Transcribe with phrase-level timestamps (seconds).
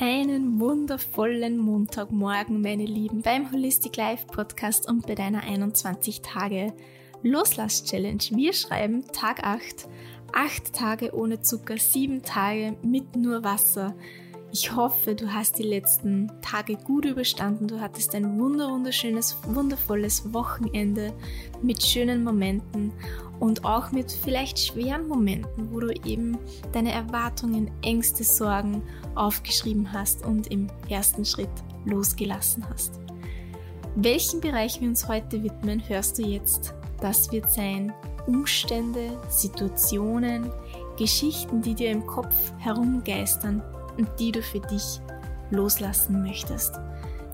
[0.00, 6.72] Einen wundervollen Montagmorgen, meine Lieben, beim Holistic Life Podcast und bei deiner 21 Tage
[7.22, 8.22] Loslass Challenge.
[8.30, 9.86] Wir schreiben Tag 8,
[10.32, 13.94] 8 Tage ohne Zucker, 7 Tage mit nur Wasser.
[14.56, 17.66] Ich hoffe, du hast die letzten Tage gut überstanden.
[17.66, 21.12] Du hattest ein wunderschönes, wundervolles Wochenende
[21.60, 22.92] mit schönen Momenten
[23.40, 26.38] und auch mit vielleicht schweren Momenten, wo du eben
[26.70, 28.80] deine Erwartungen, Ängste, Sorgen
[29.16, 31.50] aufgeschrieben hast und im ersten Schritt
[31.84, 33.00] losgelassen hast.
[33.96, 36.74] Welchen Bereich wir uns heute widmen, hörst du jetzt.
[37.00, 37.92] Das wird sein
[38.28, 40.48] Umstände, Situationen,
[40.96, 43.60] Geschichten, die dir im Kopf herumgeistern
[43.96, 45.00] und die du für dich
[45.50, 46.80] loslassen möchtest.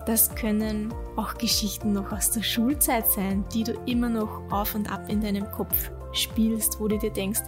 [0.05, 4.91] Das können auch Geschichten noch aus der Schulzeit sein, die du immer noch auf und
[4.91, 7.41] ab in deinem Kopf spielst, wo du dir denkst,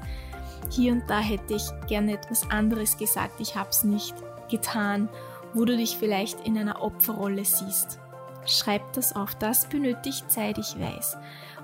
[0.69, 4.15] hier und da hätte ich gerne etwas anderes gesagt, ich habe es nicht
[4.49, 5.09] getan,
[5.53, 7.99] wo du dich vielleicht in einer Opferrolle siehst.
[8.45, 11.17] Schreib das auf, das benötigt Zeit, ich weiß.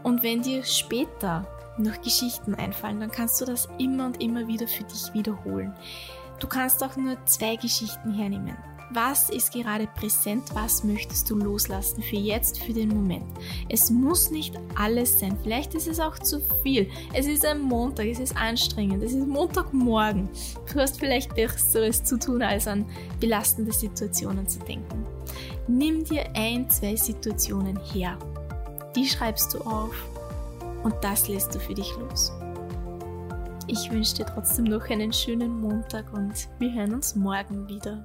[0.04, 1.46] Und wenn dir später
[1.78, 5.74] noch Geschichten einfallen, dann kannst du das immer und immer wieder für dich wiederholen.
[6.40, 8.56] Du kannst auch nur zwei Geschichten hernehmen.
[8.92, 10.44] Was ist gerade präsent?
[10.56, 13.26] Was möchtest du loslassen für jetzt, für den Moment?
[13.70, 15.38] Es muss nicht alles sein.
[15.44, 16.90] Vielleicht ist es auch zu viel.
[17.14, 20.28] Es ist ein Montag, es ist anstrengend, es ist Montagmorgen.
[20.74, 22.84] Du hast vielleicht Besseres zu tun, als an
[23.20, 25.06] belastende Situationen zu denken.
[25.68, 28.18] Nimm dir ein, zwei Situationen her.
[28.96, 29.94] Die schreibst du auf
[30.84, 32.32] und das lässt du für dich los.
[33.72, 38.04] Ich wünsche dir trotzdem noch einen schönen Montag und wir hören uns morgen wieder.